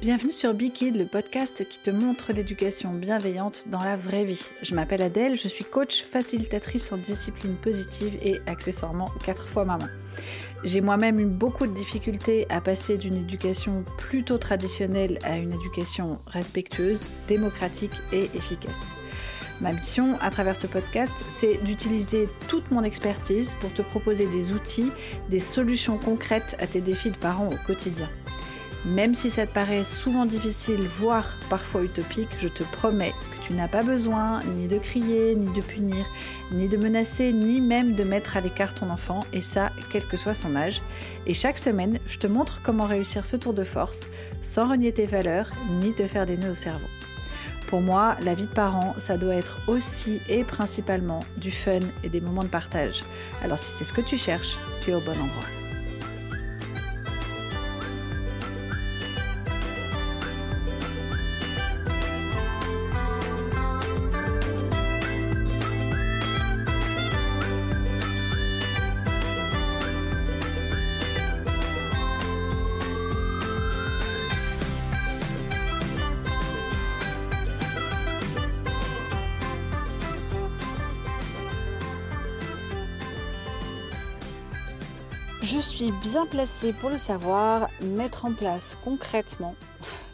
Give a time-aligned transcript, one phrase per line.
[0.00, 4.46] Bienvenue sur Bikid, le podcast qui te montre l'éducation bienveillante dans la vraie vie.
[4.62, 9.88] Je m'appelle Adèle, je suis coach facilitatrice en discipline positive et accessoirement quatre fois maman.
[10.62, 16.20] J'ai moi-même eu beaucoup de difficultés à passer d'une éducation plutôt traditionnelle à une éducation
[16.28, 18.94] respectueuse, démocratique et efficace.
[19.60, 24.52] Ma mission à travers ce podcast, c'est d'utiliser toute mon expertise pour te proposer des
[24.52, 24.92] outils,
[25.28, 28.08] des solutions concrètes à tes défis de parents au quotidien.
[28.84, 33.52] Même si ça te paraît souvent difficile, voire parfois utopique, je te promets que tu
[33.52, 36.06] n'as pas besoin ni de crier, ni de punir,
[36.52, 40.16] ni de menacer, ni même de mettre à l'écart ton enfant, et ça, quel que
[40.16, 40.80] soit son âge.
[41.26, 44.06] Et chaque semaine, je te montre comment réussir ce tour de force
[44.42, 46.86] sans renier tes valeurs, ni te faire des nœuds au cerveau.
[47.66, 52.08] Pour moi, la vie de parent, ça doit être aussi et principalement du fun et
[52.08, 53.02] des moments de partage.
[53.42, 55.57] Alors si c'est ce que tu cherches, tu es au bon endroit.
[85.50, 89.54] Je suis bien placée pour le savoir, mettre en place concrètement,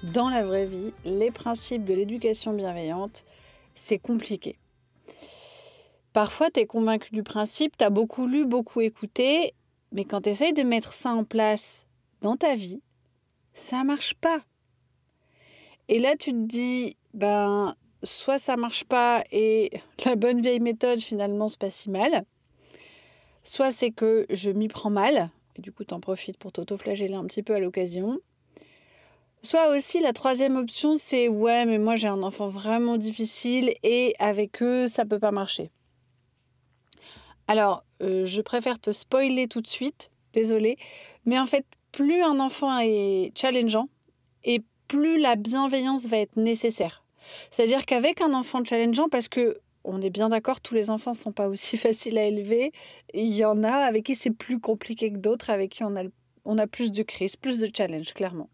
[0.05, 3.25] dans la vraie vie, les principes de l'éducation bienveillante,
[3.75, 4.57] c'est compliqué.
[6.13, 9.55] Parfois, tu es convaincu du principe, tu as beaucoup lu, beaucoup écouté,
[9.91, 11.89] mais quand tu essayes de mettre ça en place
[12.21, 12.81] dans ta vie,
[13.55, 14.39] ça marche pas.
[15.89, 17.75] Et là, tu te dis, ben,
[18.05, 19.73] soit ça marche pas et
[20.05, 22.25] la bonne vieille méthode, finalement, c'est pas si mal
[23.45, 27.15] Soit c'est que je m'y prends mal, et du coup, tu en profites pour t'auto-flageller
[27.15, 28.19] un petit peu à l'occasion.
[29.43, 34.15] Soit aussi, la troisième option, c'est ouais, mais moi j'ai un enfant vraiment difficile et
[34.19, 35.71] avec eux, ça peut pas marcher.
[37.47, 40.79] Alors, euh, je préfère te spoiler tout de suite, désolé,
[41.27, 43.89] mais en fait, plus un enfant est challengeant
[44.45, 47.05] et plus la bienveillance va être nécessaire.
[47.51, 51.17] C'est-à-dire qu'avec un enfant challengeant, parce que on est bien d'accord, tous les enfants ne
[51.17, 52.73] sont pas aussi faciles à élever.
[53.13, 56.05] Il y en a avec qui c'est plus compliqué que d'autres, avec qui on a,
[56.45, 58.49] on a plus de crises, plus de challenges, clairement.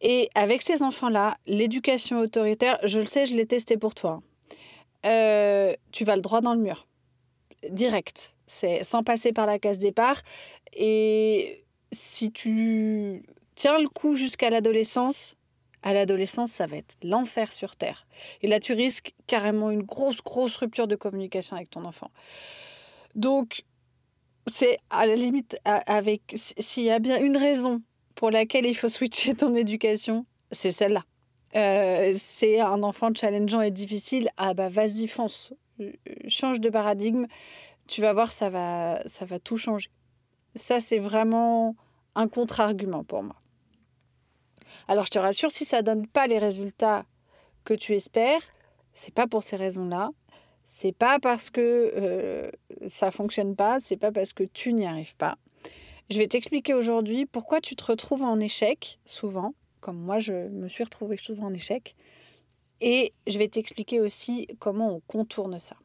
[0.00, 4.20] Et avec ces enfants-là, l'éducation autoritaire, je le sais, je l'ai testé pour toi.
[5.06, 6.88] Euh, tu vas le droit dans le mur.
[7.70, 8.34] Direct.
[8.46, 10.20] C'est sans passer par la case départ.
[10.72, 13.22] Et si tu
[13.54, 15.36] tiens le coup jusqu'à l'adolescence,
[15.82, 18.06] à l'adolescence, ça va être l'enfer sur Terre.
[18.42, 22.10] Et là, tu risques carrément une grosse, grosse rupture de communication avec ton enfant.
[23.14, 23.64] Donc,
[24.46, 27.82] c'est à la limite, avec s'il y a bien une raison
[28.14, 31.04] pour laquelle il faut switcher ton éducation, c'est celle-là.
[31.54, 35.52] Euh, c'est un enfant challengeant et difficile, ah bah vas-y, fonce,
[36.26, 37.26] change de paradigme,
[37.86, 39.90] tu vas voir, ça va, ça va tout changer.
[40.54, 41.76] Ça, c'est vraiment
[42.14, 43.36] un contre-argument pour moi.
[44.88, 47.04] Alors je te rassure, si ça ne donne pas les résultats
[47.64, 48.42] que tu espères,
[48.92, 50.10] c'est pas pour ces raisons-là.
[50.64, 52.50] C'est pas parce que euh,
[52.86, 55.36] ça fonctionne pas, c'est pas parce que tu n'y arrives pas.
[56.10, 60.68] Je vais t'expliquer aujourd'hui pourquoi tu te retrouves en échec souvent, comme moi je me
[60.68, 61.94] suis retrouvée souvent en échec,
[62.80, 65.76] et je vais t'expliquer aussi comment on contourne ça.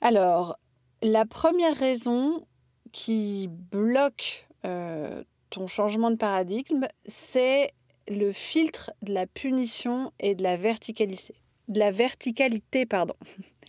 [0.00, 0.58] Alors,
[1.00, 2.46] la première raison
[2.92, 7.72] qui bloque euh, ton changement de paradigme, c'est
[8.08, 11.34] le filtre de la punition et de la verticalité.
[11.68, 13.14] De la verticalité, pardon.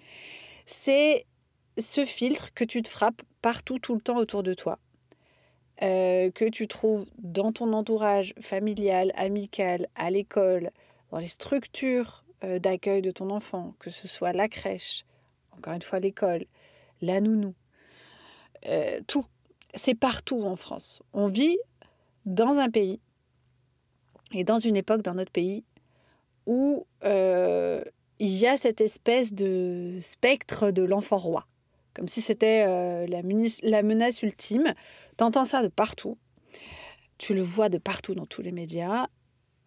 [0.65, 1.25] C'est
[1.77, 4.79] ce filtre que tu te frappes partout, tout le temps autour de toi.
[5.81, 10.71] Euh, que tu trouves dans ton entourage familial, amical, à l'école,
[11.11, 15.03] dans les structures euh, d'accueil de ton enfant, que ce soit la crèche,
[15.51, 16.45] encore une fois l'école,
[17.01, 17.55] la nounou,
[18.67, 19.25] euh, tout.
[19.75, 21.01] C'est partout en France.
[21.11, 21.57] On vit
[22.25, 23.01] dans un pays
[24.33, 25.63] et dans une époque dans notre pays
[26.45, 27.83] où euh,
[28.19, 31.47] il y a cette espèce de spectre de l'enfant roi,
[31.93, 34.73] comme si c'était euh, la, menace ultime.
[35.17, 36.17] Tu entends ça de partout,
[37.17, 39.07] tu le vois de partout dans tous les médias.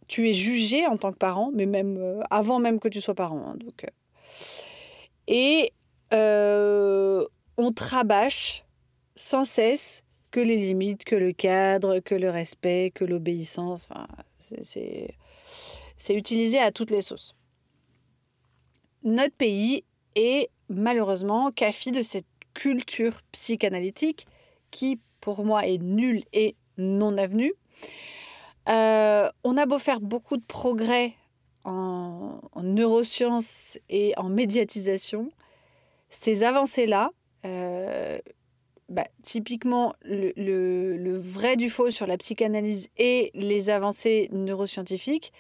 [0.08, 3.14] Tu es jugé en tant que parent, mais même euh, avant même que tu sois
[3.14, 3.44] parent.
[3.48, 3.86] Hein, donc,
[5.26, 5.72] et
[7.58, 8.64] on te rabâche
[9.16, 13.88] sans cesse que les limites, que le cadre, que le respect, que l'obéissance.
[14.62, 17.34] C'est utilisé à toutes les sauces.
[19.02, 19.84] Notre pays
[20.14, 24.26] est malheureusement café de cette culture psychanalytique
[24.70, 27.52] qui, pour moi, est nulle et non avenue.
[28.68, 31.14] Euh, on a beau faire beaucoup de progrès
[31.64, 35.30] en, neurosciences et en médiatisation,
[36.10, 37.10] ces avancées-là,
[37.44, 38.18] euh,
[38.88, 45.32] bah, typiquement le, vrai du faux sur la psychanalyse et les avancées neuroscientifiques,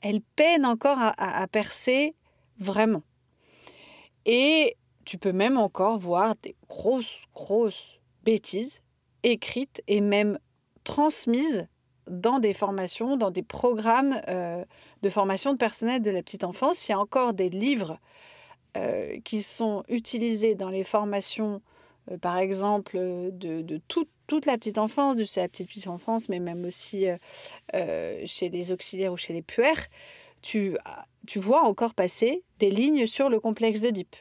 [0.00, 2.14] elles peinent encore à percer
[2.58, 3.02] vraiment.
[4.26, 8.82] Et tu peux même encore voir des grosses, grosses bêtises
[9.22, 10.38] écrites et même
[10.84, 11.66] transmises
[12.10, 14.64] dans des formations, dans des programmes euh,
[15.02, 16.88] de formation de personnel de la petite enfance.
[16.88, 17.98] Il y a encore des livres
[18.76, 21.62] euh, qui sont utilisés dans les formations,
[22.20, 22.98] par exemple,
[23.32, 27.06] de, toute la petite enfance, de la petite, petite enfance, mais même aussi
[27.72, 29.86] chez les auxiliaires ou chez les puères.
[30.40, 30.76] Tu,
[31.26, 34.16] tu vois encore passer des lignes sur le complexe d'Oedipe,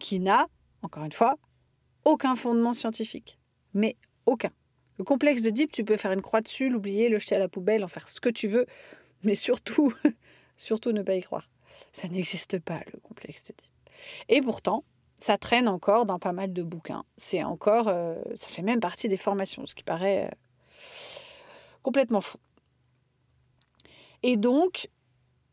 [0.00, 0.48] qui n'a,
[0.82, 1.36] encore une fois,
[2.04, 3.38] aucun fondement scientifique.
[3.74, 3.96] Mais
[4.26, 4.50] aucun.
[4.98, 7.48] Le complexe de Deep, tu peux faire une croix dessus, l'oublier, le jeter à la
[7.48, 8.66] poubelle, en faire ce que tu veux,
[9.22, 9.92] mais surtout,
[10.56, 11.48] surtout ne pas y croire.
[11.92, 13.70] Ça n'existe pas, le complexe de Deep.
[14.28, 14.84] Et pourtant,
[15.22, 17.04] ça traîne encore dans pas mal de bouquins.
[17.16, 20.34] C'est encore, euh, ça fait même partie des formations, ce qui paraît euh,
[21.82, 22.38] complètement fou.
[24.24, 24.88] Et donc,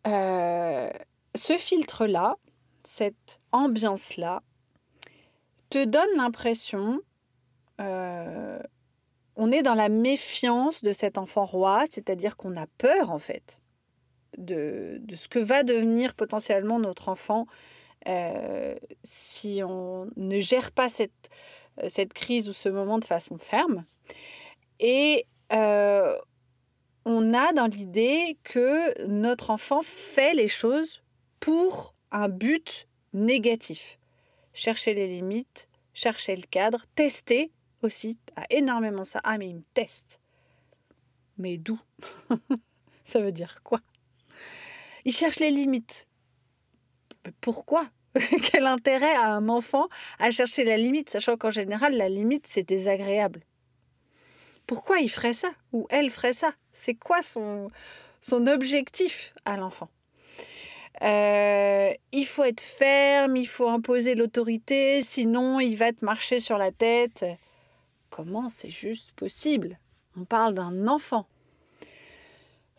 [0.07, 0.89] euh,
[1.35, 2.35] ce filtre-là,
[2.83, 4.41] cette ambiance-là,
[5.69, 7.01] te donne l'impression
[9.41, 13.61] on est dans la méfiance de cet enfant roi, c'est-à-dire qu'on a peur en fait
[14.37, 17.47] de, ce que va devenir potentiellement notre enfant
[18.07, 21.29] euh, si on ne gère pas cette,
[21.87, 23.85] cette crise ou ce moment de façon ferme.
[24.79, 26.17] Et euh,
[27.05, 31.01] on a dans l'idée que notre enfant fait les choses
[31.39, 33.97] pour un but négatif.
[34.53, 39.21] Chercher les limites, chercher le cadre, tester aussi a énormément ça.
[39.23, 40.19] Ah, mais il me teste.
[41.37, 41.79] Mais d'où?
[43.05, 43.79] Ça veut dire quoi?
[45.05, 46.07] Il cherche les limites.
[47.41, 47.85] Pourquoi?
[48.51, 49.87] Quel intérêt a un enfant
[50.17, 53.41] à chercher la limite, sachant qu'en général, la limite, c'est désagréable?
[54.67, 55.49] Pourquoi il ferait ça?
[55.73, 56.53] Ou elle ferait ça?
[56.73, 57.71] C'est quoi son,
[58.21, 59.89] son objectif à l'enfant?
[61.01, 66.57] Euh, il faut être ferme, il faut imposer l'autorité, sinon il va te marcher sur
[66.57, 67.25] la tête.
[68.09, 69.79] Comment c'est juste possible?
[70.17, 71.25] On parle d'un enfant.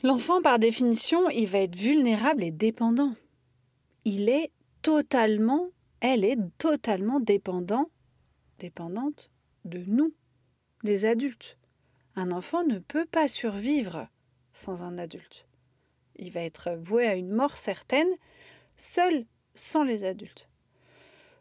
[0.03, 3.15] L'enfant, par définition, il va être vulnérable et dépendant.
[6.01, 7.91] Elle est totalement dépendant,
[8.59, 9.31] dépendante
[9.65, 10.13] de nous,
[10.83, 11.57] les adultes.
[12.17, 14.09] Un enfant ne peut pas survivre
[14.53, 15.47] sans un adulte.
[16.17, 18.11] Il va être voué à une mort certaine,
[18.77, 20.49] seul, sans les adultes.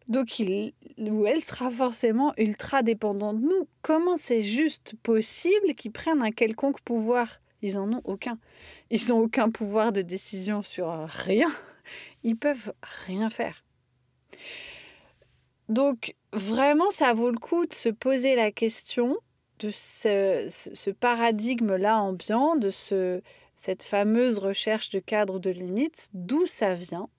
[0.07, 3.67] Donc ou elle sera forcément ultra dépendant de nous.
[3.81, 7.39] Comment c'est juste possible qu'ils prennent un quelconque pouvoir?
[7.63, 8.37] Ils en ont aucun.
[8.91, 11.49] Ils n'ont aucun pouvoir de décision sur rien.
[12.23, 12.73] Ils peuvent
[13.07, 13.63] rien faire.
[15.69, 19.17] Donc vraiment, ça vaut le coup de se poser la question
[19.59, 23.21] de ce, paradigme-là ambiant, de ce,
[23.55, 27.09] cette fameuse recherche de cadre de limites, d'où ça vient?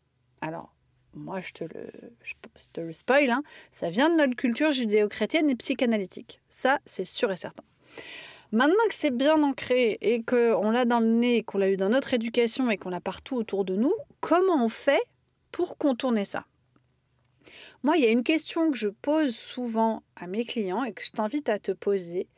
[0.40, 0.74] Alors,
[1.14, 1.90] moi je te le,
[2.22, 2.32] je
[2.72, 6.40] te le spoil, hein, ça vient de notre culture judéo-chrétienne et psychanalytique.
[6.48, 7.64] Ça, c'est sûr et certain.
[8.52, 11.88] Maintenant que c'est bien ancré et qu'on l'a dans le nez, qu'on l'a eu dans
[11.88, 15.02] notre éducation et qu'on l'a partout autour de nous, comment on fait
[15.52, 16.44] pour contourner ça?
[17.82, 21.04] Moi, il y a une question que je pose souvent à mes clients et que
[21.04, 22.28] je t'invite à te poser,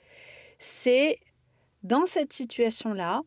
[0.58, 1.18] c'est
[1.82, 3.22] dans cette situation-là,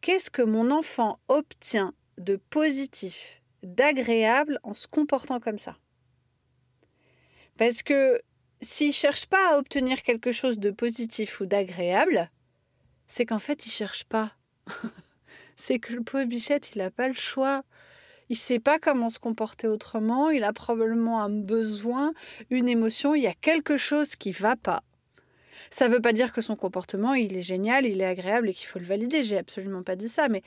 [0.00, 5.76] qu'est-ce que mon enfant obtient de positif d'agréable en se comportant comme ça?
[7.58, 8.20] Parce que
[8.60, 12.30] s'il ne cherche pas à obtenir quelque chose de positif ou d'agréable,
[13.06, 14.32] c'est qu'en fait, il ne cherche pas.
[15.56, 17.64] c'est que le pauvre bichette, il n'a pas le choix.
[18.28, 20.30] Il ne sait pas comment se comporter autrement.
[20.30, 22.12] Il a probablement un besoin,
[22.50, 23.14] une émotion.
[23.14, 24.82] Il y a quelque chose qui va pas.
[25.70, 28.54] Ça ne veut pas dire que son comportement, il est génial, il est agréable et
[28.54, 29.22] qu'il faut le valider.
[29.22, 30.28] J'ai absolument pas dit ça.
[30.28, 30.42] Mais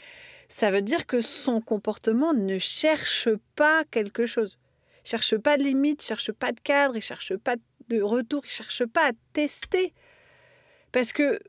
[0.50, 4.60] ça veut dire que son comportement ne cherche pas quelque chose.
[5.06, 7.62] Il cherche pas de limite, cherche pas de cadre, il cherche pas de
[7.98, 9.94] retour, il cherche pas à tester.
[10.92, 11.40] Parce que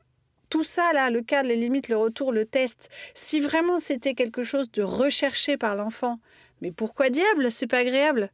[0.49, 4.43] tout ça là, le cadre, les limites, le retour, le test, si vraiment c'était quelque
[4.43, 6.19] chose de recherché par l'enfant,
[6.61, 8.29] mais pourquoi diable, c'est pas agréable.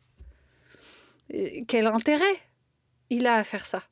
[1.68, 2.24] Quel intérêt
[3.10, 3.84] il a à faire ça?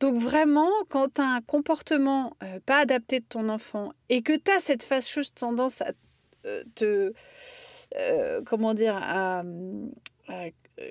[0.00, 4.58] Donc vraiment, quand un comportement euh, pas adapté de ton enfant et que tu as
[4.58, 5.92] cette fâcheuse tendance à
[6.44, 7.12] euh, te...
[7.96, 9.44] Euh, comment dire à,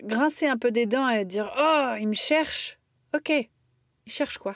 [0.04, 2.80] grincer un peu des dents et dire Oh, il me cherche.
[3.16, 4.56] Ok, il cherche quoi?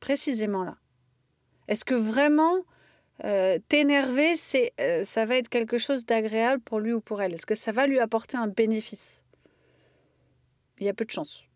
[0.00, 0.76] Précisément là.
[1.68, 2.64] Est-ce que vraiment
[3.24, 4.34] euh, t'énerver,
[4.80, 7.34] euh, ça va être quelque chose d'agréable pour lui ou pour elle?
[7.34, 9.24] Est-ce que ça va lui apporter un bénéfice?
[10.78, 11.46] Il y a peu de chance.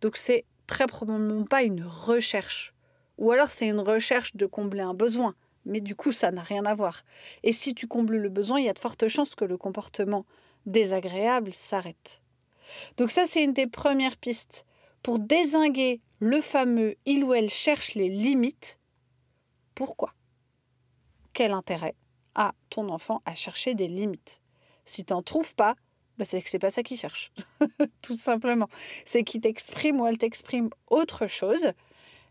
[0.00, 2.74] Donc c'est très probablement pas une recherche.
[3.16, 5.34] Ou alors c'est une recherche de combler un besoin.
[5.64, 7.02] Mais du coup, ça n'a rien à voir.
[7.42, 10.24] Et si tu combles le besoin, il y a de fortes chances que le comportement
[10.68, 12.22] désagréable s'arrête.
[12.96, 14.64] Donc ça, c'est une des premières pistes.
[15.02, 18.78] Pour désinguer le fameux il ou elle cherche les limites,
[19.74, 20.12] pourquoi?
[21.32, 21.94] Quel intérêt
[22.34, 24.40] a ton enfant à chercher des limites?
[24.84, 25.76] Si tu n'en trouves pas,
[26.18, 27.30] bah c'est que c'est pas ça qu'il cherche.
[28.02, 28.68] Tout simplement.
[29.04, 31.72] C'est qu'il t'exprime ou elle t'exprime autre chose.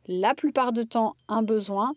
[0.08, 1.94] La plupart du temps, un besoin,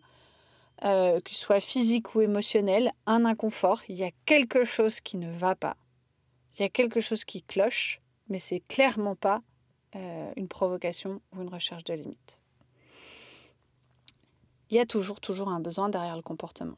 [0.85, 3.81] euh, que ce soit physique ou émotionnel, un inconfort.
[3.89, 5.75] Il y a quelque chose qui ne va pas.
[6.55, 9.41] Il y a quelque chose qui cloche, mais c'est clairement pas
[9.95, 12.39] euh, une provocation ou une recherche de limite.
[14.69, 16.77] Il y a toujours, toujours un besoin derrière le comportement.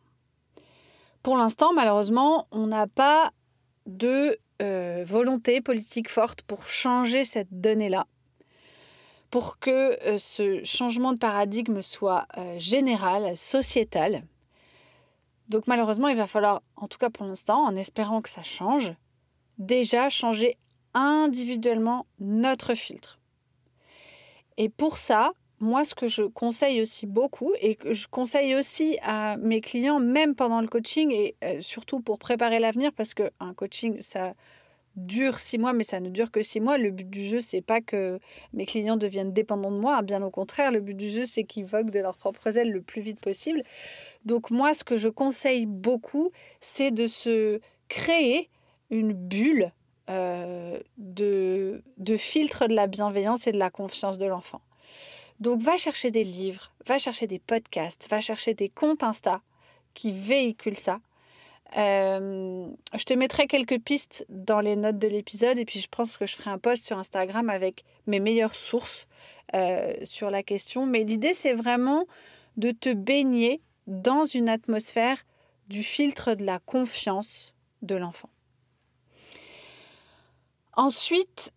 [1.21, 3.31] Pour l'instant, malheureusement, on n'a pas
[3.85, 8.07] de euh, volonté politique forte pour changer cette donnée-là,
[9.29, 12.27] pour que euh, ce changement de paradigme soit
[12.57, 14.23] général, sociétal.
[15.49, 18.93] Donc malheureusement, il va falloir, en tout cas pour l'instant, en espérant que ça change,
[19.65, 20.57] déjà changer
[20.93, 23.19] individuellement notre filtre.
[24.57, 28.97] Et pour ça, moi, ce que je conseille aussi beaucoup et que je conseille aussi
[29.01, 33.53] à mes clients, même pendant le coaching et euh, surtout pour préparer l'avenir, parce qu'un
[33.55, 34.33] coaching, ça
[34.95, 36.77] dure six mois, mais ça ne dure que six mois.
[36.77, 38.19] Le but du jeu, c'est pas que
[38.51, 41.65] mes clients deviennent dépendants de moi, bien au contraire, le but du jeu, c'est qu'ils
[41.65, 43.63] voguent de leurs propres ailes le plus vite possible.
[44.25, 48.49] Donc moi, ce que je conseille beaucoup, c'est de se créer
[48.93, 49.71] une bulle
[50.09, 54.61] euh, de, de filtre de la bienveillance et de la confiance de l'enfant.
[55.39, 59.41] Donc va chercher des livres, va chercher des podcasts, va chercher des comptes Insta
[59.93, 60.99] qui véhiculent ça.
[61.75, 66.17] Euh, je te mettrai quelques pistes dans les notes de l'épisode et puis je pense
[66.17, 69.07] que je ferai un post sur Instagram avec mes meilleures sources
[69.55, 70.85] euh, sur la question.
[70.85, 72.05] Mais l'idée, c'est vraiment
[72.57, 75.25] de te baigner dans une atmosphère
[75.67, 78.29] du filtre de la confiance de l'enfant.
[80.75, 81.53] Ensuite,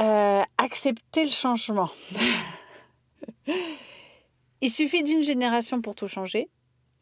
[0.00, 1.90] euh, accepter le changement.
[4.60, 6.48] Il suffit d'une génération pour tout changer.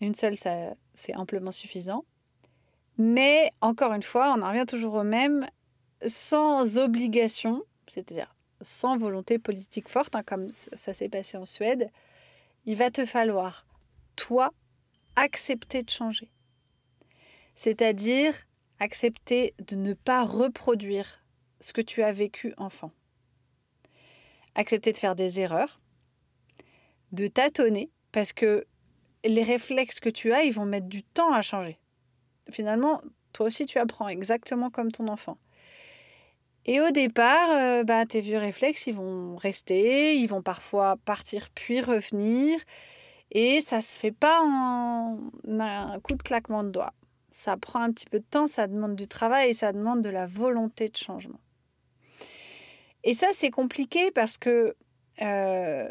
[0.00, 2.04] Une seule, ça, c'est amplement suffisant.
[2.98, 5.48] Mais encore une fois, on en revient toujours au même,
[6.06, 11.90] sans obligation, c'est-à-dire sans volonté politique forte, hein, comme ça s'est passé en Suède,
[12.64, 13.66] il va te falloir,
[14.16, 14.52] toi,
[15.16, 16.30] accepter de changer.
[17.54, 18.34] C'est-à-dire
[18.82, 21.24] accepter de ne pas reproduire
[21.60, 22.90] ce que tu as vécu enfant.
[24.56, 25.80] Accepter de faire des erreurs,
[27.12, 28.66] de tâtonner, parce que
[29.24, 31.78] les réflexes que tu as, ils vont mettre du temps à changer.
[32.50, 33.00] Finalement,
[33.32, 35.38] toi aussi, tu apprends exactement comme ton enfant.
[36.66, 41.50] Et au départ, euh, bah, tes vieux réflexes, ils vont rester, ils vont parfois partir
[41.54, 42.58] puis revenir.
[43.30, 46.94] Et ça se fait pas en un coup de claquement de doigts
[47.32, 50.10] ça prend un petit peu de temps, ça demande du travail et ça demande de
[50.10, 51.40] la volonté de changement.
[53.04, 54.76] Et ça, c'est compliqué parce que
[55.20, 55.88] euh,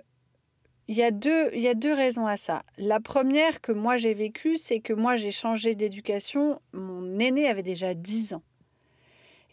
[0.88, 2.64] il y, a deux, y a deux raisons à ça.
[2.78, 6.62] La première que moi j'ai vécue, c'est que moi j'ai changé d'éducation.
[6.74, 8.44] Mon aîné avait déjà 10 ans.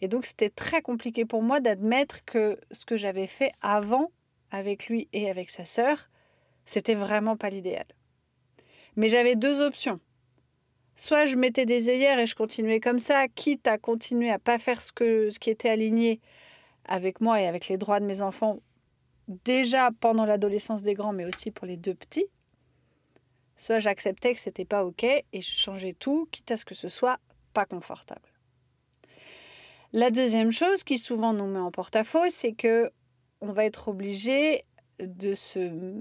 [0.01, 4.11] Et donc c'était très compliqué pour moi d'admettre que ce que j'avais fait avant
[4.51, 6.09] avec lui et avec sa sœur,
[6.65, 7.85] c'était vraiment pas l'idéal.
[8.95, 9.99] Mais j'avais deux options.
[10.99, 14.59] Soit je mettais des œillères et je continuais comme ça, quitte à continuer à pas
[14.59, 16.19] faire ce, que, ce qui était aligné
[16.83, 18.59] avec moi et avec les droits de mes enfants,
[19.45, 22.25] déjà pendant l'adolescence des grands, mais aussi pour les deux petits.
[23.55, 26.89] Soit j'acceptais que c'était pas OK et je changeais tout, quitte à ce que ce
[26.89, 27.21] soit
[27.53, 28.33] pas confortable.
[29.93, 32.91] La deuxième chose qui souvent nous met en porte-à-faux, c'est que
[33.39, 34.65] on va être obligé
[34.99, 35.93] de se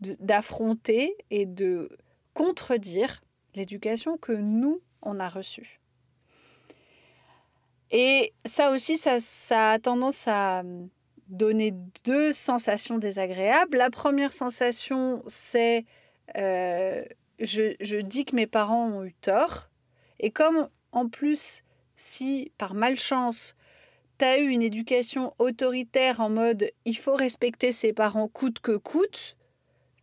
[0.00, 1.90] d'affronter et de
[2.32, 3.20] contredire
[3.54, 5.80] l'éducation que nous, on a reçue.
[7.90, 10.62] Et ça aussi, ça, a tendance à
[11.28, 11.72] donner
[12.04, 13.76] deux sensations désagréables.
[13.76, 15.84] La première sensation, c'est
[16.36, 17.04] euh,
[17.38, 19.70] je, je dis que mes parents ont eu tort.
[20.18, 21.62] Et comme en plus,
[21.96, 23.54] si par malchance,
[24.18, 28.76] tu as eu une éducation autoritaire en mode il faut respecter ses parents coûte que
[28.76, 29.36] coûte,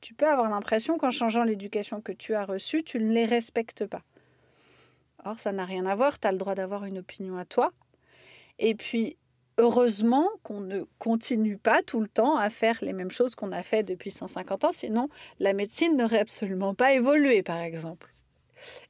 [0.01, 3.85] tu peux avoir l'impression qu'en changeant l'éducation que tu as reçue, tu ne les respectes
[3.85, 4.01] pas.
[5.23, 7.71] Or, ça n'a rien à voir, tu as le droit d'avoir une opinion à toi.
[8.57, 9.17] Et puis,
[9.57, 13.61] heureusement qu'on ne continue pas tout le temps à faire les mêmes choses qu'on a
[13.61, 18.13] fait depuis 150 ans, sinon la médecine n'aurait absolument pas évolué, par exemple.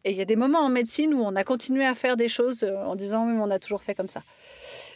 [0.03, 2.27] Et il y a des moments en médecine où on a continué à faire des
[2.27, 4.23] choses euh, en disant mais on a toujours fait comme ça.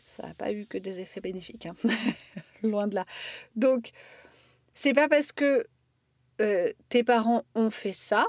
[0.05, 1.75] Ça n'a pas eu que des effets bénéfiques, hein.
[2.63, 3.05] loin de là.
[3.55, 3.91] Donc,
[4.73, 5.65] c'est pas parce que
[6.41, 8.25] euh, tes parents ont fait ça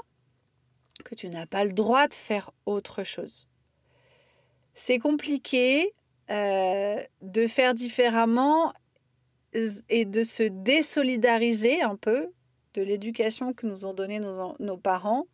[1.03, 3.47] que tu n'as pas le droit de faire autre chose.
[4.73, 5.93] C'est compliqué
[6.29, 8.73] euh, de faire différemment
[9.89, 12.27] et de se désolidariser un peu
[12.73, 15.25] de l'éducation que nous ont donnée nos, parents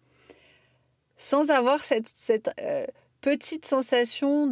[1.18, 2.86] sans avoir cette, euh,
[3.22, 4.48] petite sensation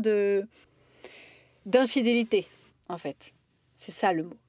[1.66, 2.48] d'infidélité,
[2.90, 3.34] en fait.
[3.78, 4.41] C'est ça le mot.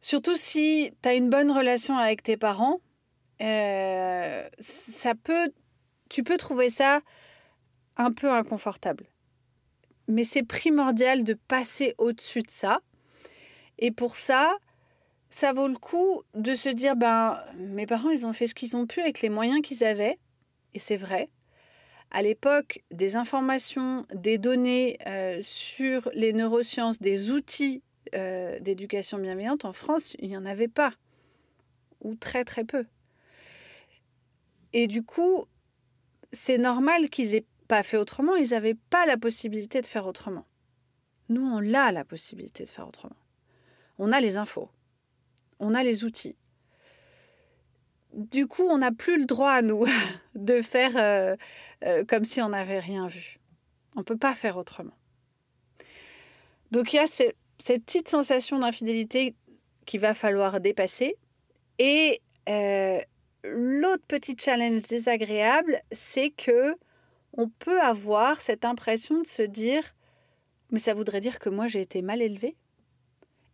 [0.00, 2.80] Surtout si tu as une bonne relation avec tes parents,
[3.40, 5.52] euh, ça peut,
[6.08, 7.00] tu peux trouver ça
[7.96, 9.06] un peu inconfortable.
[10.06, 12.80] Mais c'est primordial de passer au-dessus de ça.
[13.78, 14.56] Et pour ça,
[15.30, 18.76] ça vaut le coup de se dire, ben, mes parents, ils ont fait ce qu'ils
[18.76, 20.18] ont pu avec les moyens qu'ils avaient.
[20.74, 21.28] Et c'est vrai.
[22.10, 27.82] À l'époque, des informations, des données euh, sur les neurosciences, des outils
[28.14, 30.92] euh, d'éducation bienveillante, en France, il n'y en avait pas.
[32.00, 32.86] Ou très très peu.
[34.72, 35.46] Et du coup,
[36.32, 40.46] c'est normal qu'ils aient pas fait autrement, ils n'avaient pas la possibilité de faire autrement.
[41.28, 43.16] Nous, on a la possibilité de faire autrement.
[43.98, 44.70] On a les infos,
[45.58, 46.36] on a les outils.
[48.14, 49.84] Du coup, on n'a plus le droit à nous
[50.34, 51.36] de faire euh,
[51.84, 53.38] euh, comme si on n'avait rien vu.
[53.96, 54.94] On ne peut pas faire autrement.
[56.70, 57.06] Donc il y a
[57.58, 59.34] cette petite sensation d'infidélité
[59.86, 61.16] qu'il va falloir dépasser.
[61.78, 63.00] Et euh,
[63.44, 66.74] l'autre petit challenge désagréable, c'est que
[67.32, 69.94] on peut avoir cette impression de se dire
[70.70, 72.56] mais ça voudrait dire que moi j'ai été mal élevée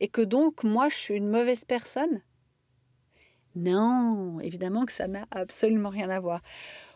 [0.01, 2.23] et que donc moi je suis une mauvaise personne?
[3.55, 6.43] Non, évidemment que ça n'a absolument rien à voir.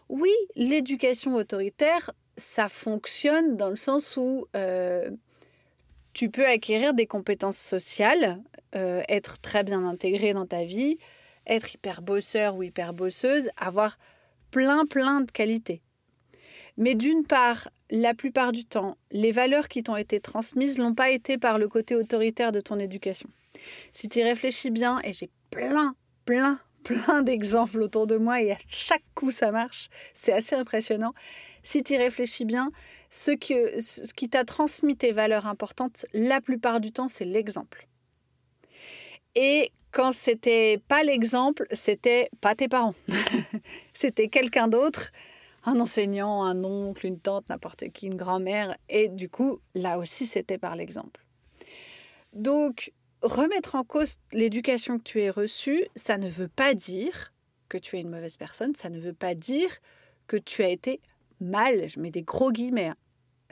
[0.08, 5.10] Oui, l'éducation autoritaire, ça fonctionne dans le sens où euh,
[6.18, 8.42] tu peux acquérir des compétences sociales,
[8.74, 10.98] euh, être très bien intégré dans ta vie,
[11.46, 13.98] être hyper bosseur ou hyper bosseuse, avoir
[14.50, 15.80] plein plein de qualités.
[16.76, 21.10] Mais d'une part, la plupart du temps, les valeurs qui t'ont été transmises n'ont pas
[21.10, 23.30] été par le côté autoritaire de ton éducation.
[23.92, 28.58] Si tu réfléchis bien, et j'ai plein, plein, plein d'exemples autour de moi et à
[28.66, 31.14] chaque coup ça marche, c'est assez impressionnant.
[31.62, 32.72] Si tu réfléchis bien,
[33.10, 33.32] ce,
[33.80, 37.86] ce qui t'a transmis tes valeurs importantes, la plupart du temps, c'est l'exemple.
[39.34, 42.94] Et quand c'était pas l'exemple, c'était pas tes parents,
[43.94, 45.10] c'était quelqu'un d'autre
[45.64, 48.76] un enseignant, un oncle, une tante, n'importe qui, une grand-mère.
[48.88, 51.20] Et du coup, là aussi, c'était par l'exemple.
[52.32, 52.92] Donc,
[53.22, 57.32] remettre en cause l'éducation que tu as reçue, ça ne veut pas dire
[57.68, 59.78] que tu es une mauvaise personne, ça ne veut pas dire
[60.26, 61.00] que tu as été
[61.40, 62.96] mal, je mets des gros guillemets, hein,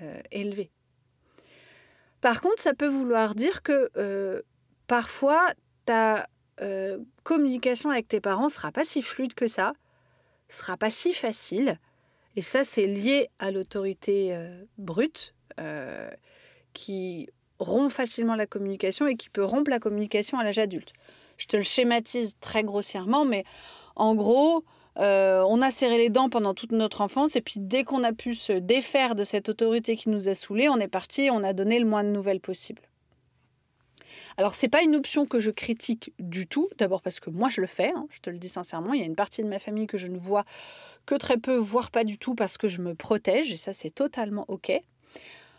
[0.03, 0.71] euh, élevé.
[2.21, 4.43] Par contre, ça peut vouloir dire que euh,
[4.87, 5.53] parfois,
[5.85, 6.27] ta
[6.61, 9.75] euh, communication avec tes parents sera pas si fluide que ça,
[10.49, 11.79] sera pas si facile,
[12.35, 15.35] et ça, c'est lié à l'autorité euh, brute
[16.75, 20.93] qui rompt facilement la communication et qui peut rompre la communication à l'âge adulte.
[21.39, 23.45] Je te le schématise très grossièrement, mais
[23.95, 24.65] en gros,
[24.99, 28.13] euh, on a serré les dents pendant toute notre enfance et puis dès qu'on a
[28.13, 31.53] pu se défaire de cette autorité qui nous a saoulés, on est parti, on a
[31.53, 32.83] donné le moins de nouvelles possible.
[34.39, 36.69] Alors, c'est pas une option que je critique du tout.
[36.77, 37.93] D'abord parce que moi, je le fais.
[37.95, 38.93] Hein, je te le dis sincèrement.
[38.93, 40.45] Il y a une partie de ma famille que je ne vois
[41.07, 43.53] que très peu, voire pas du tout, parce que je me protège.
[43.53, 44.73] Et ça, c'est totalement OK.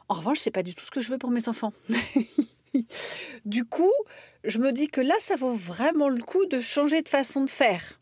[0.10, 1.74] En revanche, c'est pas du tout ce que je veux pour mes enfants.
[3.46, 3.92] du coup,
[4.44, 7.50] je me dis que là, ça vaut vraiment le coup de changer de façon de
[7.50, 8.00] faire.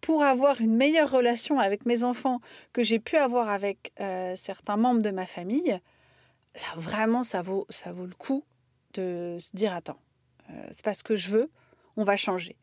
[0.00, 2.40] Pour avoir une meilleure relation avec mes enfants
[2.72, 5.80] que j'ai pu avoir avec euh, certains membres de ma famille,
[6.54, 8.44] là vraiment ça vaut, ça vaut le coup
[8.94, 9.98] de se dire attends,
[10.50, 11.50] euh, c'est pas ce que je veux,
[11.96, 12.56] on va changer.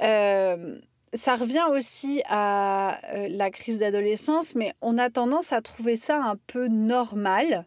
[0.00, 0.78] Euh,
[1.14, 6.36] ça revient aussi à la crise d'adolescence, mais on a tendance à trouver ça un
[6.36, 7.66] peu normal.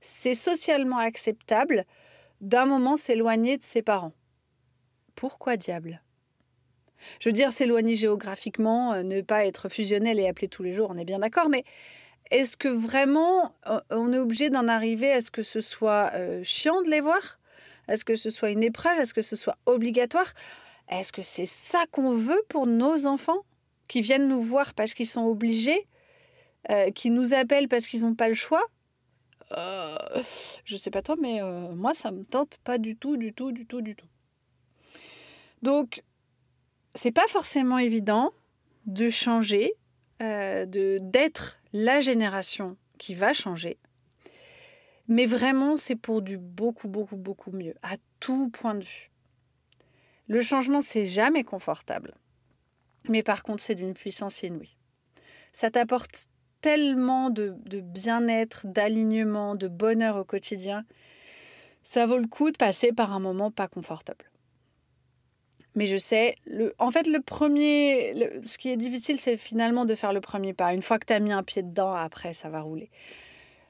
[0.00, 1.84] c'est socialement acceptable
[2.40, 4.12] d'un moment s'éloigner de ses parents.
[5.14, 6.00] Pourquoi diable?
[7.20, 10.98] Je veux dire, s'éloigner géographiquement, ne pas être fusionnel et appeler tous les jours, on
[10.98, 11.64] est bien d'accord, mais
[12.30, 13.54] est-ce que vraiment
[13.90, 17.38] on est obligé d'en arriver à ce que ce soit euh, chiant de les voir?
[17.88, 18.98] Est-ce que ce soit une épreuve?
[18.98, 20.32] Est-ce que ce soit obligatoire?
[20.88, 23.44] Est-ce que c'est ça qu'on veut pour nos enfants
[23.86, 25.86] qui viennent nous voir parce qu'ils sont obligés,
[26.70, 28.62] euh, qui nous appellent parce qu'ils n'ont pas le choix?
[29.52, 29.96] Euh,
[30.64, 33.52] je sais pas toi, mais euh, moi, ça me tente pas du tout, du tout,
[33.52, 34.08] du tout, du tout.
[35.62, 36.02] Donc,
[36.96, 38.32] c'est pas forcément évident
[38.86, 39.72] de changer,
[40.22, 43.78] euh, de d'être la génération qui va changer.
[45.08, 49.10] Mais vraiment, c'est pour du beaucoup, beaucoup, beaucoup mieux, à tout point de vue.
[50.26, 52.14] Le changement, c'est jamais confortable.
[53.08, 54.76] Mais par contre, c'est d'une puissance inouïe.
[55.52, 56.28] Ça t'apporte
[56.60, 60.84] tellement de, bien-être, d'alignement, de bonheur au quotidien.
[61.84, 64.24] Ça vaut le coup de passer par un moment pas confortable.
[65.76, 69.94] Mais je sais, le, en fait, le premier, ce qui est difficile, c'est finalement de
[69.94, 70.72] faire le premier pas.
[70.72, 72.90] Une fois que tu as mis un pied dedans, après, ça va rouler.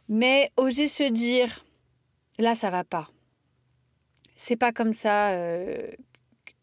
[0.08, 1.64] Mais oser se dire,
[2.38, 3.08] là, ça va pas.
[4.36, 5.30] C'est pas comme ça.
[5.30, 5.90] Euh,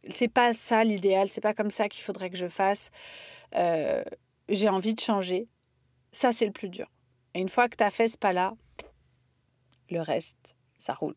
[0.10, 1.28] c'est pas ça l'idéal.
[1.28, 2.90] C'est pas comme ça qu'il faudrait que je fasse.
[3.56, 4.02] Euh,
[4.48, 5.50] j'ai envie de changer.
[6.14, 6.90] Ça, c'est le plus dur.
[7.36, 8.54] Et une fois que tu as fait ce pas-là,
[9.90, 11.16] le reste, ça roule.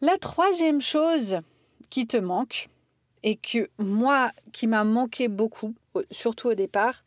[0.00, 1.40] La troisième chose
[1.90, 2.68] qui te manque,
[3.22, 5.74] et que moi, qui m'a manqué beaucoup,
[6.10, 7.04] surtout au départ,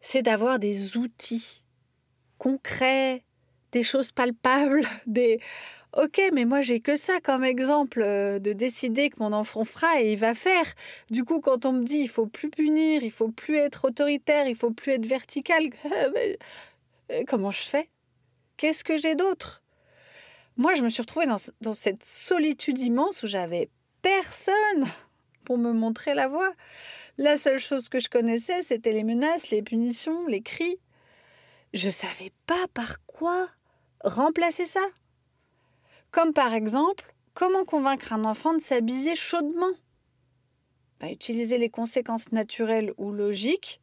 [0.00, 1.64] c'est d'avoir des outils
[2.38, 3.24] concrets,
[3.70, 5.40] des choses palpables, des
[5.94, 10.00] Ok, mais moi j'ai que ça comme exemple euh, de décider que mon enfant fera
[10.00, 10.64] et il va faire.
[11.10, 14.48] Du coup, quand on me dit il faut plus punir, il faut plus être autoritaire,
[14.48, 17.90] il faut plus être vertical, euh, comment je fais?
[18.56, 19.62] Qu'est-ce que j'ai d'autre?
[20.56, 23.68] Moi, je me suis retrouvée dans, dans cette solitude immense où j'avais
[24.02, 24.86] personne
[25.44, 26.52] pour me montrer la voie.
[27.18, 30.78] La seule chose que je connaissais, c'était les menaces, les punitions, les cris.
[31.72, 33.48] Je savais pas par quoi
[34.04, 34.84] remplacer ça.
[36.10, 39.72] Comme par exemple, comment convaincre un enfant de s'habiller chaudement?
[41.00, 43.80] Bah, Utiliser les conséquences naturelles ou logiques,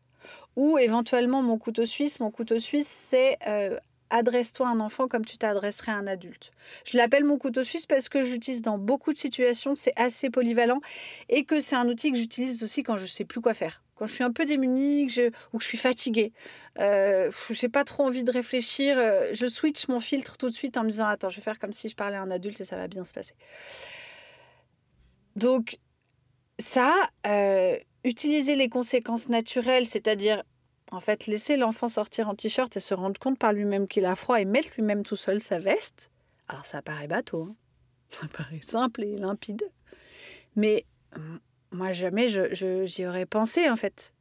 [0.55, 2.19] ou éventuellement mon couteau suisse.
[2.19, 3.79] Mon couteau suisse, c'est euh,
[4.09, 6.51] adresse-toi un enfant comme tu t'adresserais à un adulte.
[6.85, 10.81] Je l'appelle mon couteau suisse parce que j'utilise dans beaucoup de situations, c'est assez polyvalent
[11.29, 13.81] et que c'est un outil que j'utilise aussi quand je ne sais plus quoi faire.
[13.95, 15.03] Quand je suis un peu démunie
[15.51, 16.31] ou que je suis fatiguée,
[16.79, 20.55] euh, je n'ai pas trop envie de réfléchir, euh, je switch mon filtre tout de
[20.55, 22.61] suite en me disant Attends, je vais faire comme si je parlais à un adulte
[22.61, 23.33] et ça va bien se passer.
[25.35, 25.79] Donc,
[26.59, 26.95] ça,
[27.27, 30.43] euh, utiliser les conséquences naturelles, c'est-à-dire
[30.91, 34.15] en fait, laisser l'enfant sortir en t-shirt et se rendre compte par lui-même qu'il a
[34.15, 36.11] froid et mettre lui-même tout seul sa veste,
[36.47, 37.55] alors ça paraît bateau, hein.
[38.09, 39.63] ça paraît simple et limpide.
[40.55, 40.85] Mais
[41.71, 44.13] moi, jamais j'y aurais pensé, en fait.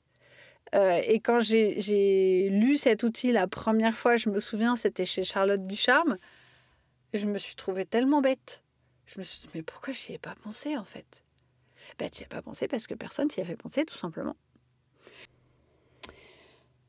[0.74, 5.24] Euh, et quand j'ai lu cet outil la première fois, je me souviens, c'était chez
[5.24, 6.18] Charlotte Ducharme,
[7.14, 8.62] je me suis trouvée tellement bête.
[9.06, 11.24] Je me suis dit, mais pourquoi j'y ai pas pensé, en fait?
[11.98, 14.36] Ben, tu n'y as pas pensé parce que personne t'y a fait penser, tout simplement.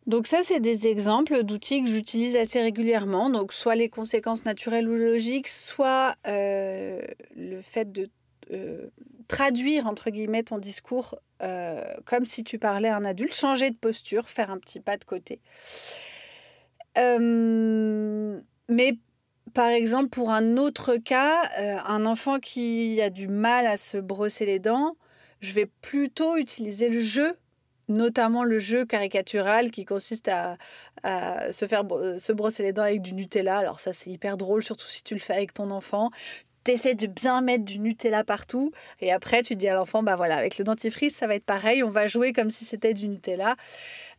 [0.09, 3.29] Donc ça, c'est des exemples d'outils que j'utilise assez régulièrement.
[3.29, 6.99] Donc soit les conséquences naturelles ou logiques, soit euh,
[7.35, 8.09] le fait de
[8.51, 8.87] euh,
[9.27, 13.75] traduire, entre guillemets, ton discours euh, comme si tu parlais à un adulte, changer de
[13.75, 15.41] posture, faire un petit pas de côté.
[18.67, 18.97] mais
[19.53, 21.51] par exemple, pour un autre cas,
[21.85, 24.95] un enfant qui a du mal à se brosser les dents,
[25.39, 27.37] je vais plutôt utiliser le jeu
[27.89, 30.57] notamment le jeu caricatural qui consiste à,
[31.51, 31.83] se faire
[32.17, 33.57] se brosser les dents avec du Nutella.
[33.57, 36.11] Alors ça c'est hyper drôle, surtout si tu le fais avec ton enfant.
[36.65, 40.15] Tu essaies de bien mettre du Nutella partout et après tu dis à l'enfant, bah
[40.15, 43.07] voilà, avec le dentifrice ça va être pareil, on va jouer comme si c'était du
[43.07, 43.55] Nutella.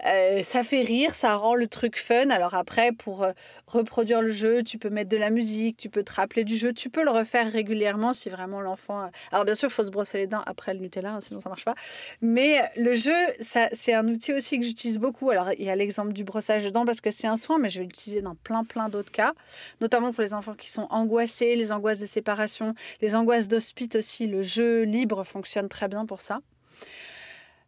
[0.07, 2.31] Euh, ça fait rire, ça rend le truc fun.
[2.31, 3.33] Alors après, pour euh,
[3.67, 6.73] reproduire le jeu, tu peux mettre de la musique, tu peux te rappeler du jeu,
[6.73, 9.11] tu peux le refaire régulièrement si vraiment l'enfant...
[9.31, 11.65] Alors bien sûr, faut se brosser les dents après le Nutella, hein, sinon ça marche
[11.65, 11.75] pas.
[12.23, 15.31] Mais le jeu, ça, c'est un outil aussi que j'utilise beaucoup.
[15.31, 17.69] Alors il y a l'exemple du brossage de dents parce que c'est un soin, mais
[17.69, 19.35] je vais l'utiliser dans plein plein d'autres cas,
[19.81, 22.07] notamment pour les enfants qui sont angoissés, les angoisses de
[23.01, 24.27] les angoisses d'hospite aussi.
[24.27, 26.41] Le jeu libre fonctionne très bien pour ça.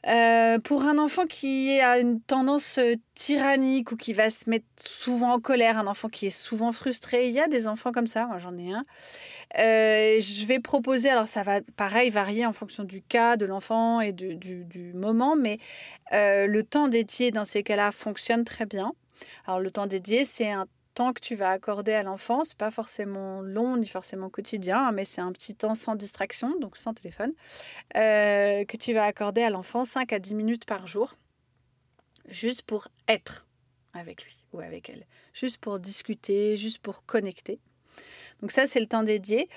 [0.09, 4.67] Euh, pour un enfant qui a une tendance euh, tyrannique ou qui va se mettre
[4.77, 8.09] souvent en colère, un enfant qui est souvent frustré, il y a des enfants comme
[8.09, 8.85] ça, moi j'en ai un.
[9.59, 14.01] Euh, je vais proposer, alors ça va pareil varier en fonction du cas de l'enfant
[14.01, 15.59] et du, du, moment, mais
[16.11, 18.95] le temps dédié dans ces cas-là fonctionne très bien.
[19.47, 22.71] Alors le temps dédié, c'est un temps que tu vas accorder à l'enfant, c'est pas
[22.71, 26.95] forcément long ni forcément quotidien, hein, mais c'est un petit temps sans distraction, donc sans
[26.95, 27.33] téléphone,
[27.97, 31.17] euh, que tu vas accorder à l'enfant 5 à 10 minutes par jour,
[32.29, 33.47] juste pour être
[33.95, 37.59] avec lui ou avec elle, juste pour discuter, juste pour connecter.
[38.41, 39.49] Donc ça, c'est le temps dédié.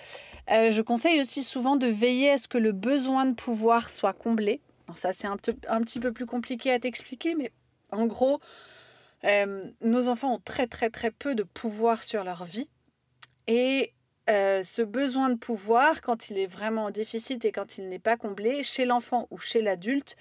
[0.52, 4.13] Euh, je conseille aussi souvent de veiller à ce que le besoin de pouvoir soit
[4.13, 4.62] comblé.
[4.88, 7.52] Alors ça, c'est un, un petit peu plus compliqué à t'expliquer, mais
[7.91, 8.39] en gros,
[9.23, 12.69] Euh, nos enfants ont très très très peu de pouvoir sur leur vie.
[13.47, 13.93] Et
[14.30, 17.99] euh, ce besoin de pouvoir, quand il est vraiment en déficit et quand il n'est
[17.99, 20.15] pas comblé, chez l'enfant ou chez l'adulte,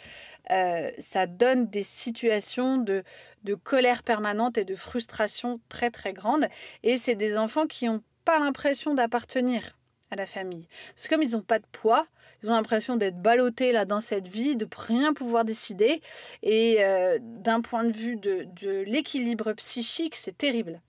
[0.51, 3.03] euh, ça donne des situations de,
[3.45, 6.49] de colère permanente et de frustration très très grande.
[6.83, 9.79] Et c'est des enfants qui n'ont pas l'impression d'appartenir
[10.11, 10.69] à la famille.
[10.97, 12.07] C'est comme ils n'ont pas de poids,
[12.45, 16.03] ils ont l'impression d'être ballottés là dans cette vie, de rien pouvoir décider.
[16.43, 18.47] Et euh, d'un point de vue de,
[18.87, 20.81] l'équilibre psychique, c'est terrible.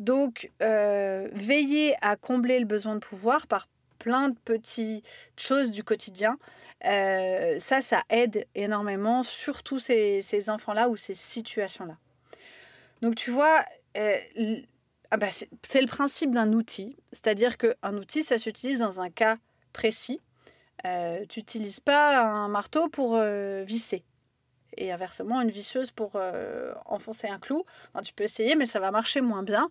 [0.00, 5.04] Donc, euh, veiller à combler le besoin de pouvoir par plein de petites
[5.36, 6.38] choses du quotidien,
[6.86, 11.98] euh, ça, ça aide énormément, surtout ces, ces enfants-là ou ces situations-là.
[13.02, 13.64] Donc, tu vois,
[13.96, 14.16] euh,
[15.10, 15.28] ah bah,
[15.62, 19.36] c'est le principe d'un outil, c'est-à-dire qu'un outil, ça s'utilise dans un cas
[19.72, 20.20] précis.
[20.82, 23.20] Tu n'utilises pas un marteau pour
[23.64, 24.04] visser
[24.76, 27.64] et inversement une visseuse pour euh, enfoncer un clou.
[28.04, 29.70] tu peux essayer, mais ça va marcher moins bien.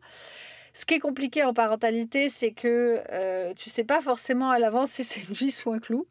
[0.74, 4.91] Ce qui est compliqué en parentalité, c'est que euh, tu sais pas forcément à l'avance
[4.91, 6.08] si c'est une vis ou un clou,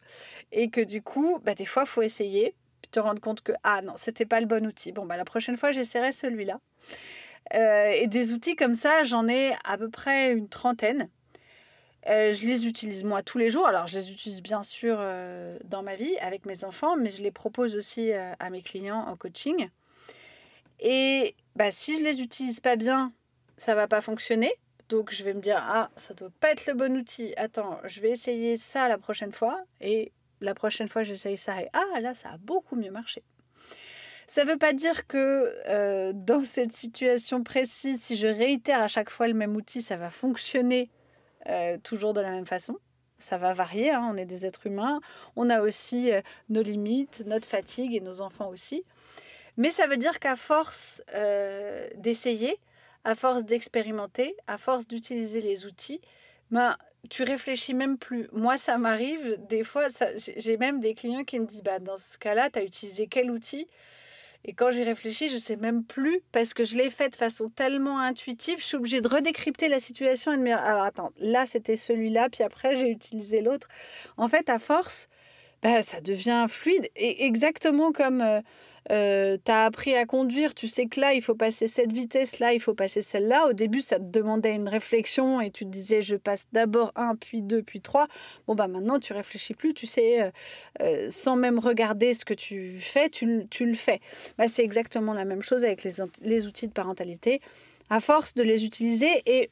[0.53, 3.83] et que du coup, bah, des fois, faut essayer, puis te rendre compte que ah
[3.83, 4.93] non, c'était pas le bon outil.
[4.93, 6.61] Bon, bah, la prochaine fois, j'essaierai celui-là.
[7.55, 11.09] Euh, et des outils comme ça, j'en ai à peu près une trentaine.
[12.09, 13.67] Euh, je les utilise moi tous les jours.
[13.67, 17.23] Alors, je les utilise bien sûr euh, dans ma vie avec mes enfants, mais je
[17.23, 19.69] les propose aussi euh, à mes clients en coaching.
[20.81, 23.13] Et bah, si je les utilise pas bien,
[23.59, 24.53] ça va pas fonctionner.
[24.89, 27.35] Donc, je vais me dire ah, ça doit pas être le bon outil.
[27.37, 29.61] Attends, je vais essayer ça la prochaine fois.
[29.83, 33.23] Et la prochaine fois, j'essaye ça et ah, là, ça a beaucoup mieux marché.
[34.29, 39.11] Ça ne veut pas dire que dans cette situation précise, si je réitère à chaque
[39.11, 40.91] fois le même outil, ça va fonctionner
[41.49, 42.77] euh, toujours de la même façon.
[43.19, 45.01] Ça va varier, hein, on est des êtres humains.
[45.35, 48.85] On a aussi euh, nos limites, notre fatigue et nos enfants aussi.
[49.57, 52.59] Mais ça veut dire qu'à force euh, d'essayer,
[53.05, 56.01] à force d'expérimenter, à force d'utiliser les outils,
[56.51, 56.77] ben,
[57.11, 58.29] tu réfléchis même plus.
[58.33, 62.19] Moi, ça m'arrive des fois, j'ai même des clients qui me disent bah, dans ce
[62.19, 63.67] cas-là, tu as utilisé quel outil?
[64.45, 67.49] Et quand j'y réfléchis, je sais même plus parce que je l'ai fait de façon
[67.49, 71.13] tellement intuitive, je suis obligée de redécrypter la situation et de me dire alors attends,
[71.19, 73.69] là c'était celui-là, puis après j'ai utilisé l'autre.
[74.17, 75.09] En fait, à force,
[75.63, 78.41] bah, ça devient fluide et exactement comme euh,
[78.91, 82.39] euh, tu as appris à conduire, tu sais que là, il faut passer cette vitesse,
[82.39, 83.47] là, il faut passer celle-là.
[83.49, 87.17] Au début, ça te demandait une réflexion et tu te disais, je passe d'abord un,
[87.17, 88.09] puis deux, puis trois.
[88.47, 90.31] Bon, bah maintenant, tu réfléchis plus, tu sais, euh,
[90.81, 94.01] euh, sans même regarder ce que tu fais, tu, tu le fais.
[94.39, 97.41] Bah, c'est exactement la même chose avec les, les outils de parentalité.
[97.91, 99.51] À force de les utiliser, et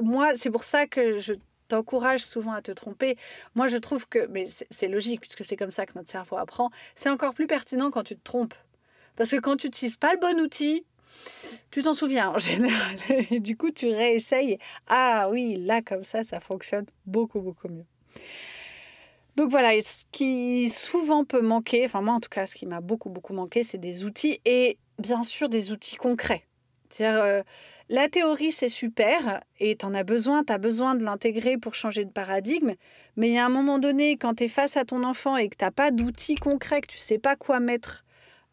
[0.00, 1.34] moi, c'est pour ça que je
[1.70, 3.16] t'encourage souvent à te tromper.
[3.54, 6.70] Moi, je trouve que, mais c'est logique puisque c'est comme ça que notre cerveau apprend,
[6.94, 8.54] c'est encore plus pertinent quand tu te trompes.
[9.16, 10.84] Parce que quand tu n'utilises pas le bon outil,
[11.70, 12.96] tu t'en souviens en général.
[13.30, 14.58] Et du coup, tu réessayes.
[14.86, 17.86] Ah oui, là, comme ça, ça fonctionne beaucoup, beaucoup mieux.
[19.36, 22.80] Donc voilà, ce qui souvent peut manquer, enfin moi en tout cas, ce qui m'a
[22.80, 26.44] beaucoup, beaucoup manqué, c'est des outils et bien sûr des outils concrets.
[27.00, 27.42] Euh,
[27.90, 31.74] la théorie, c'est super et tu en as besoin, tu as besoin de l'intégrer pour
[31.74, 32.74] changer de paradigme.
[33.16, 35.48] Mais il y a un moment donné, quand tu es face à ton enfant et
[35.48, 38.04] que tu n'as pas d'outils concrets, que tu sais pas quoi mettre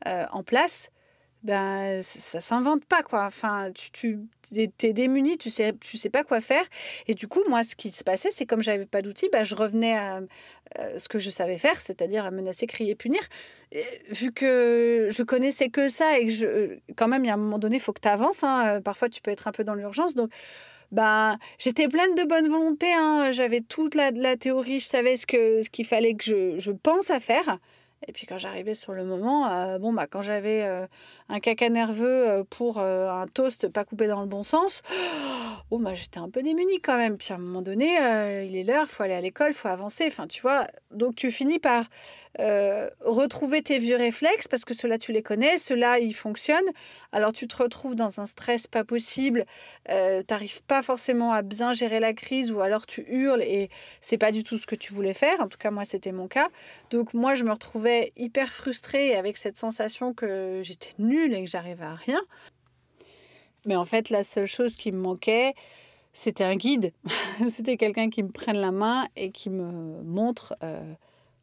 [0.08, 0.89] euh, en place,
[1.47, 3.23] ben, ça, ne s'invente pas, quoi.
[3.25, 4.19] Enfin, tu,
[4.51, 6.65] tu es démuni, tu sais, tu sais pas quoi faire.
[7.07, 9.55] Et du coup, moi, ce qui se passait, c'est comme j'avais pas d'outils, ben, je
[9.55, 10.19] revenais à
[10.79, 13.21] euh, ce que je savais faire, c'est-à-dire à menacer, crier, punir.
[14.10, 17.38] vu que je connaissais que ça et que je, quand même, il y a un
[17.38, 18.43] moment donné, faut que tu avances.
[18.43, 18.81] Hein.
[18.83, 20.15] Parfois, tu peux être un peu dans l'urgence.
[20.15, 20.29] Donc,
[20.91, 22.88] ben, j'étais pleine de bonne volonté.
[22.93, 23.31] Hein.
[23.31, 26.71] J'avais toute la, la, théorie, je savais ce qu'il ce qu'il fallait que je, je
[26.71, 27.57] pense à faire.
[28.07, 30.86] Et puis quand j'arrivais sur le moment, euh, bon bah quand j'avais euh,
[31.29, 34.81] un caca nerveux euh, pour un toast pas coupé dans le bon sens,
[35.69, 37.17] bon bah j'étais un peu démunie quand même.
[37.17, 37.97] Puis à un moment donné,
[38.45, 40.05] il est l'heure, faut aller à l'école, faut avancer.
[40.07, 41.85] Enfin tu vois, donc tu finis par
[42.39, 46.69] euh, retrouver tes vieux réflexes parce que ceux-là tu les connais, ceux-là ils fonctionnent.
[47.11, 49.45] Alors tu te retrouves dans un stress pas possible,
[49.89, 53.69] euh, tu n'arrives pas forcément à bien gérer la crise ou alors tu hurles et
[54.01, 55.41] c'est pas du tout ce que tu voulais faire.
[55.41, 56.49] En tout cas moi c'était mon cas.
[56.91, 61.49] Donc moi je me retrouvais hyper frustrée avec cette sensation que j'étais nulle et que
[61.49, 62.21] j'arrivais à rien.
[63.65, 65.53] Mais en fait la seule chose qui me manquait
[66.17, 66.93] c'était un guide,
[67.49, 70.93] c'était quelqu'un qui me prenne la main et qui me montre euh,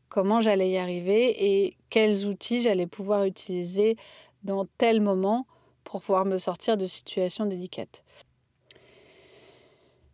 [0.08, 3.96] comment j'allais y arriver et quels outils j'allais pouvoir utiliser
[4.42, 5.46] dans tel moment
[5.84, 8.02] pour pouvoir me sortir de situations délicates.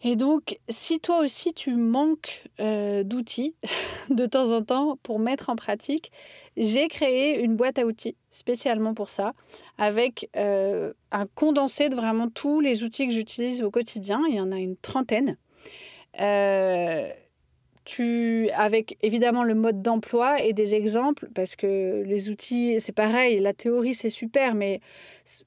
[0.03, 3.55] Et donc, si toi aussi tu manques euh, d'outils
[4.11, 6.13] de temps en temps pour mettre en pratique,
[6.61, 9.33] j'ai créé une boîte à outils spécialement pour ça,
[9.79, 14.21] avec euh, un condensé de vraiment tous les outils que j'utilise au quotidien.
[14.29, 15.39] Il y en a une trentaine.
[16.21, 17.09] Euh,
[17.85, 23.39] tu, avec évidemment le mode d'emploi et des exemples, parce que les outils, c'est pareil,
[23.39, 24.81] la théorie c'est super, mais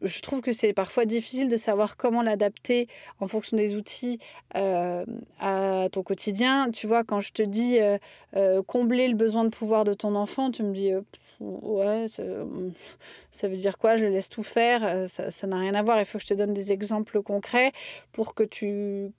[0.01, 2.87] je trouve que c'est parfois difficile de savoir comment l'adapter
[3.19, 4.19] en fonction des outils
[4.55, 5.05] euh,
[5.39, 6.71] à ton quotidien.
[6.71, 7.97] Tu vois, quand je te dis euh,
[8.35, 10.91] euh, combler le besoin de pouvoir de ton enfant, tu me dis
[11.39, 12.05] ouais,
[13.31, 13.95] ça, veut dire quoi?
[13.97, 15.05] Je laisse tout faire.
[15.07, 15.99] Ça n'a rien à voir.
[15.99, 17.71] Il faut que je te donne des exemples concrets
[18.11, 19.11] pour que tu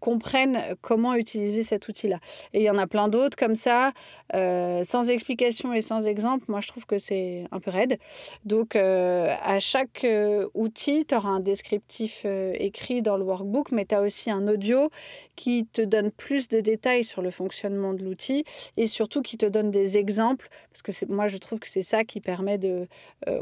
[0.00, 2.18] comprennent comment utiliser cet outil-là.
[2.52, 3.92] Et il y en a plein d'autres comme ça,
[4.34, 6.44] euh, sans explication et sans exemple.
[6.48, 7.98] Moi, je trouve que c'est un peu raide.
[8.44, 10.06] Donc, euh, à chaque
[10.54, 14.88] outil, tu auras un descriptif écrit dans le workbook, mais tu as aussi un audio
[15.36, 18.44] qui te donne plus de détails sur le fonctionnement de l'outil
[18.76, 22.04] et surtout qui te donne des exemples, parce que moi, je trouve que c'est ça
[22.04, 22.86] qui permet de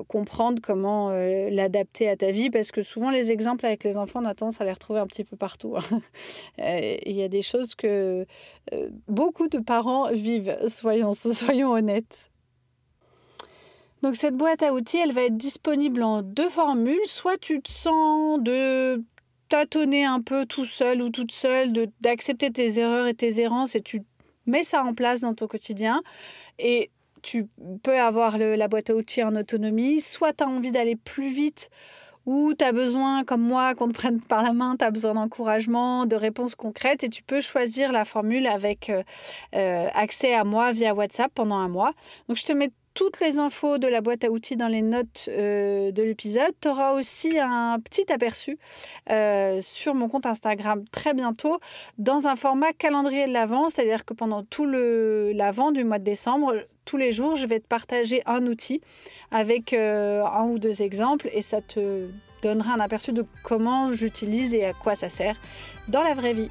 [0.09, 4.27] comprendre comment l'adapter à ta vie, parce que souvent, les exemples avec les enfants, on
[4.27, 5.77] a tendance à les retrouver un petit peu partout.
[5.77, 6.01] Hein.
[6.59, 8.27] Euh, il y a des choses que
[8.73, 12.31] euh, beaucoup de parents vivent, soyons, soyons honnêtes.
[14.03, 17.05] Donc cette boîte à outils, elle va être disponible en deux formules.
[17.05, 19.03] Soit tu te sens de
[19.49, 23.81] tâtonner un peu tout seul ou toute seule, d'accepter tes erreurs et tes errances et
[23.83, 24.03] tu
[24.47, 26.01] mets ça en place dans ton quotidien.
[26.59, 26.91] Et
[27.23, 27.49] tu
[27.83, 30.01] peux avoir la boîte à outils en autonomie.
[30.01, 31.69] Soit tu as envie d'aller plus vite
[32.31, 35.15] ou tu as besoin, comme moi, qu'on te prenne par la main, tu as besoin
[35.15, 39.03] d'encouragement, de réponses concrètes et tu peux choisir la formule avec euh,
[39.57, 41.93] euh, accès à moi via WhatsApp pendant un mois.
[42.29, 45.29] Donc je te mets toutes les infos de la boîte à outils dans les notes
[45.29, 46.53] euh, de l'épisode.
[46.61, 48.59] Tu auras aussi un petit aperçu
[49.61, 51.59] sur mon compte Instagram très bientôt
[51.99, 56.55] dans un format calendrier de l'Avent, c'est-à-dire que pendant tout l'Avent du mois de décembre,
[56.91, 58.81] tous les jours, je vais te partager un outil
[59.31, 62.09] avec euh, un ou deux exemples et ça te
[62.43, 65.37] donnera un aperçu de comment j'utilise et à quoi ça sert
[65.87, 66.51] dans la vraie vie.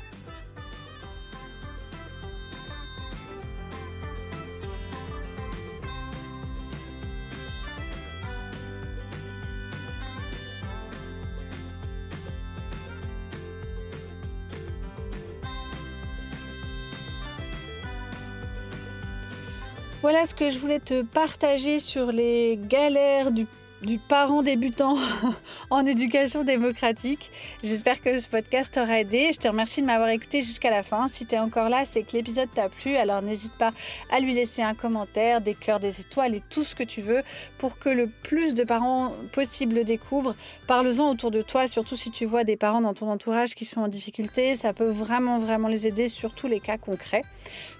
[20.12, 23.46] Voilà ce que je voulais te partager sur les galères du
[23.82, 24.98] du parent débutant
[25.70, 27.32] en éducation démocratique.
[27.64, 29.32] J'espère que ce podcast t'aura aidé.
[29.34, 31.08] Je te remercie de m'avoir écouté jusqu'à la fin.
[31.08, 32.98] Si tu es encore là, c'est que l'épisode t'a plu.
[32.98, 33.72] Alors n'hésite pas
[34.12, 37.24] à lui laisser un commentaire, des cœurs, des étoiles et tout ce que tu veux
[37.58, 40.36] pour que le plus de parents possible le découvrent.
[40.68, 43.82] Parle-en autour de toi, surtout si tu vois des parents dans ton entourage qui sont
[43.82, 44.56] en difficulté.
[44.56, 47.24] Ça peut vraiment, vraiment les aider sur tous les cas concrets.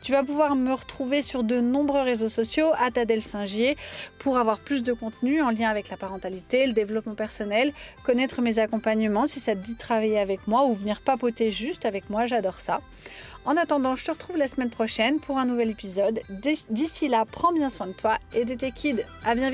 [0.02, 3.76] Tu vas pouvoir me retrouver sur de nombreux réseaux sociaux à Tadel Singier
[4.18, 7.74] pour avoir plus de contenu en lien la parentalité, le développement personnel,
[8.04, 11.86] connaître mes accompagnements si ça te dit de travailler avec moi ou venir papoter juste
[11.86, 12.82] avec moi, j'adore ça.
[13.46, 16.22] En attendant, je te retrouve la semaine prochaine pour un nouvel épisode.
[16.70, 19.04] D'ici là, prends bien soin de toi et de tes kids.
[19.24, 19.50] À bien.